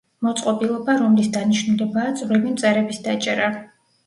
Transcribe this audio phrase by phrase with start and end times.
[0.27, 3.53] მოწყობილობა, რომლის დანიშნულებაა წვრილი მწერების დაჭერა.